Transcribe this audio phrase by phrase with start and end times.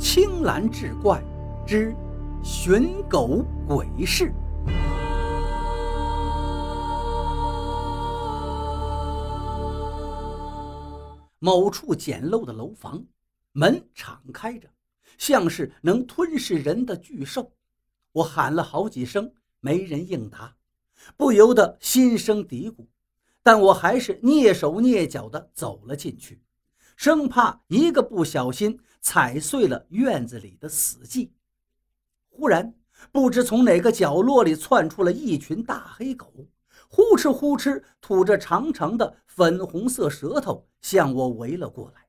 [0.00, 1.22] 青蓝志怪
[1.66, 1.94] 之
[2.42, 4.32] 寻狗鬼事。
[11.38, 13.04] 某处简陋的楼房，
[13.52, 14.66] 门敞开着，
[15.18, 17.52] 像是能吞噬人的巨兽。
[18.12, 19.30] 我喊了好几声，
[19.60, 20.56] 没人应答，
[21.18, 22.86] 不由得心生嘀咕。
[23.42, 26.40] 但我还是蹑手蹑脚地走了进去，
[26.96, 31.30] 生怕一个不小心踩碎了院子里的死寂。
[32.28, 32.74] 忽然，
[33.12, 36.32] 不知从哪个角落里窜出了一群大黑狗。
[36.88, 42.08] 呼哧呼哧吐着长长的粉红色舌头，向我围了过来。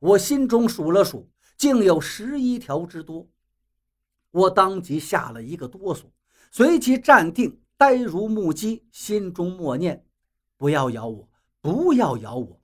[0.00, 3.28] 我心中数了数，竟有十一条之多。
[4.30, 6.04] 我当即吓了一个哆嗦，
[6.50, 10.06] 随即站定，呆如木鸡，心中默念
[10.56, 11.28] ：“不要咬我，
[11.60, 12.60] 不要咬我！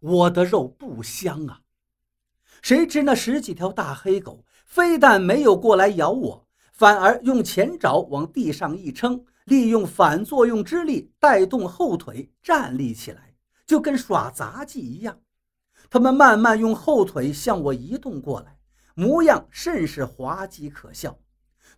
[0.00, 1.62] 我的肉不香啊！”
[2.62, 9.24] 谁知那十几条大黑狗非但没有过来咬我，反而用前爪往地上一撑。
[9.44, 13.32] 利用反作用之力带动后腿站立起来，
[13.66, 15.20] 就跟耍杂技一样。
[15.88, 18.58] 他们慢慢用后腿向我移动过来，
[18.94, 21.18] 模样甚是滑稽可笑。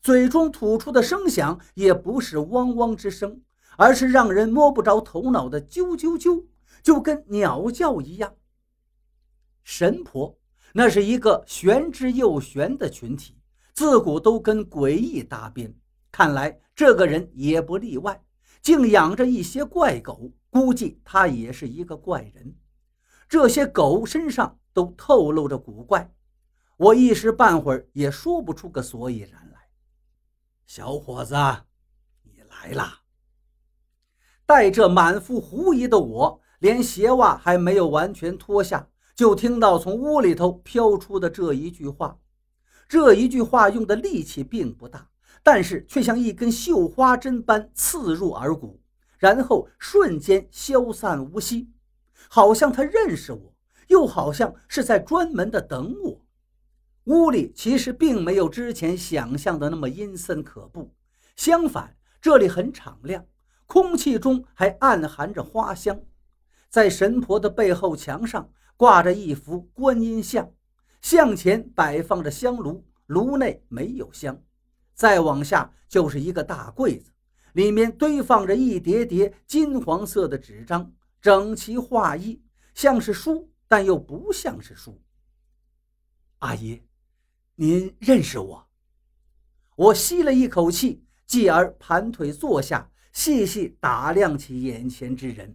[0.02, 3.40] 嘴中吐出的声响也不是汪汪之声，
[3.76, 6.46] 而是让人摸不着头脑的啾啾啾，
[6.82, 8.34] 就跟鸟叫一样。
[9.62, 10.39] 神婆，
[10.72, 13.36] 那是一个玄之又玄的群体，
[13.72, 15.74] 自古都跟诡异搭边。
[16.12, 18.22] 看来这个人也不例外，
[18.60, 22.54] 竟养着一些怪狗，估计他也是一个怪人。
[23.28, 26.12] 这些狗身上都透露着古怪，
[26.76, 29.60] 我一时半会儿也说不出个所以然来。
[30.66, 31.34] 小伙子，
[32.22, 33.00] 你来啦！
[34.46, 38.89] 带着满腹狐疑的我，连鞋袜还没有完全脱下，
[39.20, 42.16] 就听到从屋里头飘出的这一句话。
[42.88, 45.08] 这一句话用的力气并不大。
[45.42, 48.80] 但是却像一根绣花针般刺入耳骨，
[49.18, 51.68] 然后瞬间消散无息，
[52.30, 53.54] 好像他认识我，
[53.88, 56.24] 又好像是在专门的等我。
[57.04, 60.94] 屋里其实并没有之前想象的那么阴森可怖，
[61.36, 63.26] 相反，这里很敞亮，
[63.66, 66.00] 空气中还暗含着花香。
[66.70, 68.50] 在神婆的背后墙上
[68.80, 70.50] 挂着一幅观音像，
[71.02, 74.42] 像前摆放着香炉，炉内没有香。
[74.94, 77.12] 再往下就是一个大柜子，
[77.52, 82.42] 里面堆放着一叠叠金黄色的纸张，整齐划一，
[82.72, 84.98] 像是书，但又不像是书。
[86.38, 86.82] 阿姨，
[87.56, 88.66] 您认识我？
[89.76, 95.54] 我吸了一口气，继而盘腿坐下，细细打量起眼前之人。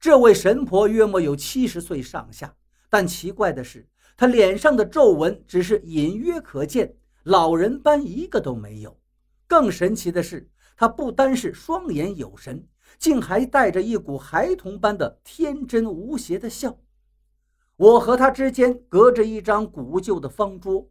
[0.00, 2.56] 这位神婆约莫有七十岁上下，
[2.88, 6.96] 但奇怪的是，她脸上的皱纹只是隐约可见。
[7.24, 8.98] 老人般一个都没有，
[9.46, 12.66] 更神奇的是，她不单是双眼有神，
[12.98, 16.78] 竟还带着一股孩童般的天真无邪的笑。
[17.76, 20.88] 我和她之间隔着一张古旧的方桌，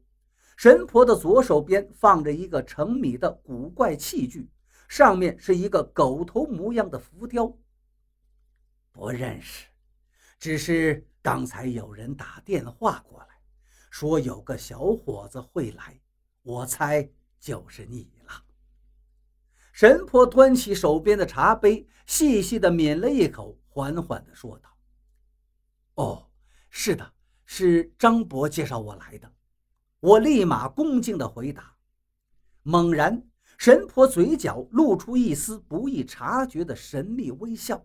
[0.56, 4.52] 神婆的左手边放着一个盛米的古怪器具，
[4.88, 7.52] 上面是一个狗头模样的浮雕。
[8.99, 9.65] 不认识，
[10.37, 13.27] 只是刚才有人打电话过来，
[13.89, 15.97] 说有个小伙子会来。
[16.41, 18.43] 我猜就是你了。
[19.71, 24.69] 神婆端起手边的茶杯，细细的抿了一口，缓缓的说道
[25.95, 26.29] ：“哦，
[26.69, 27.13] 是的，
[27.45, 29.31] 是张伯介绍我来的。”
[30.01, 31.73] 我立马恭敬的回答。
[32.63, 33.25] 猛然，
[33.57, 37.81] 神婆嘴角露出一丝不易察觉的神秘微笑，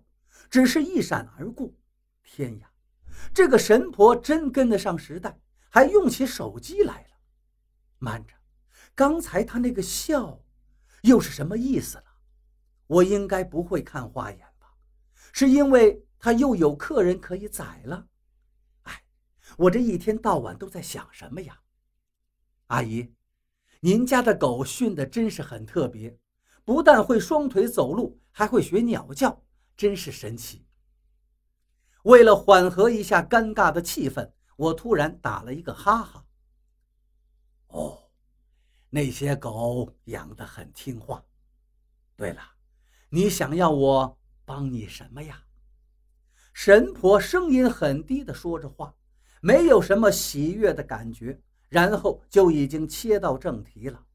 [0.54, 1.69] 只是一闪而过。
[2.22, 2.70] 天呀，
[3.34, 5.37] 这个神婆真跟得上时代，
[5.69, 7.09] 还用起手机来了。
[7.98, 8.34] 慢着。
[8.94, 10.41] 刚才她那个笑，
[11.03, 12.04] 又是什么意思了？
[12.87, 14.72] 我应该不会看花眼吧？
[15.32, 18.06] 是因为她又有客人可以宰了？
[18.84, 19.03] 哎，
[19.56, 21.58] 我这一天到晚都在想什么呀？
[22.69, 23.12] 阿姨，
[23.81, 26.17] 您家的狗训的真是很特别，
[26.64, 29.44] 不但会双腿走路，还会学鸟叫，
[29.76, 30.67] 真是神奇。
[32.05, 36.26] 为了缓和一下尴尬的气氛，我突然打了一个哈哈。
[37.69, 38.00] 哦。
[38.91, 41.25] 那些狗养得很听话。
[42.15, 42.41] 对了，
[43.09, 45.43] 你想要我帮你什么呀？
[46.53, 48.94] 神婆声音很低的说着话，
[49.41, 54.06] 没有什么喜悦的感觉，然后就已经切到正题了。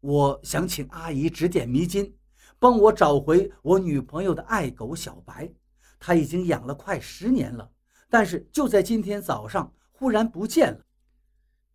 [0.00, 2.16] 我想请阿姨指点迷津，
[2.58, 5.52] 帮我找回我女朋友的爱狗小白。
[5.98, 7.70] 她已经养了快十年了，
[8.08, 10.80] 但是就在今天早上，忽然不见了，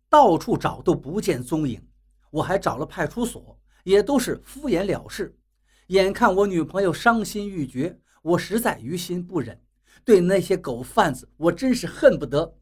[0.08, 1.86] 到处找都不见踪影。
[2.30, 5.36] 我还找了派出所，也都是敷衍了事。
[5.88, 9.60] 眼看我女朋友伤心欲绝，我实在于心不忍。
[10.04, 12.56] 对那些狗贩子，我真是恨不得。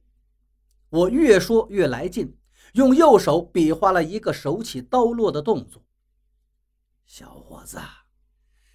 [0.89, 2.37] 我越说越来劲，
[2.73, 5.85] 用右手比划了一个手起刀落的动作。
[7.07, 7.79] 小伙子，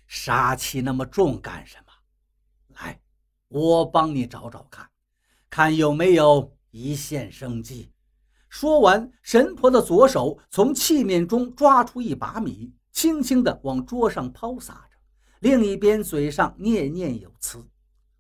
[0.08, 1.94] 杀气那么重干什么？
[2.80, 3.00] 来，
[3.48, 4.90] 我帮你找找看，
[5.50, 7.92] 看有没有一线生机。
[8.50, 14.98] 说完，神婆的左手从器皿中抓出一把米，轻轻地往桌上抛撒着，
[15.40, 17.68] 另一边嘴上念念有词。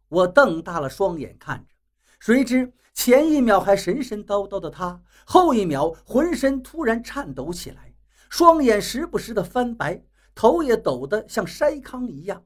[0.09, 1.73] 我瞪大了双眼看着，
[2.19, 7.93] 谁知前一秒还神神叨叨的他，后一秒浑身突然颤抖起来，
[8.29, 10.03] 双眼时不时的翻白，
[10.35, 12.43] 头也抖得像筛糠一样。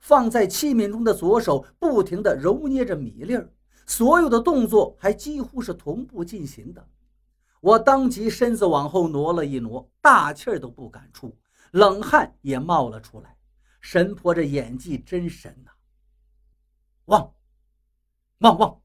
[0.00, 3.50] 放在器皿中的左手不停地揉捏着米粒儿，
[3.86, 6.88] 所有的动作还几乎是同步进行的。
[7.60, 11.36] 我当即身子往后挪了一挪，大气儿都不敢出，
[11.72, 13.36] 冷汗也冒了出来。
[13.80, 15.72] 神婆这演技真神呐！
[17.06, 17.34] 汪，
[18.38, 18.80] 汪汪！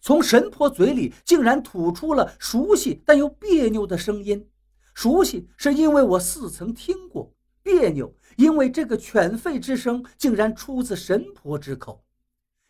[0.00, 4.48] 从神婆嘴里竟然吐出了熟悉但又别扭的声音。
[4.94, 12.04] 熟悉是因为我似曾听过，别扭因为这个犬吠之声竟然出自神婆之口。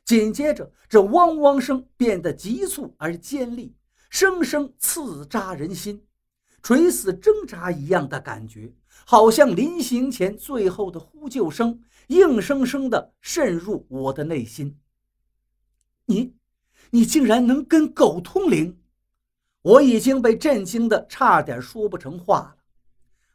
[0.05, 3.75] 紧接着，这汪汪声变得急促而尖利。
[4.09, 6.05] 声声刺扎人心，
[6.65, 8.75] 垂死挣扎一样的感觉，
[9.07, 14.77] 好像临行前最后的呼救声，硬生生的渗入我的内心。
[16.07, 16.35] 你，
[16.91, 18.80] 你竟然能跟狗通灵！
[19.63, 22.57] 我已经被震惊的差点说不成话了。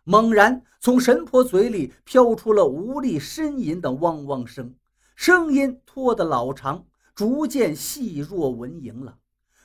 [0.04, 4.74] 猛然从神婆嘴里飘出了无力呻吟的汪汪声，
[5.16, 9.18] 声音拖得老长，逐渐细若蚊蝇了。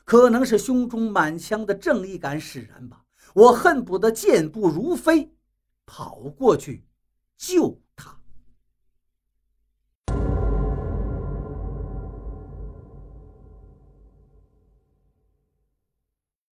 [0.05, 3.05] 可能是胸中满腔的正义感使然吧，
[3.35, 5.33] 我恨不得健步如飞，
[5.87, 6.85] 跑过去
[7.37, 7.81] 救。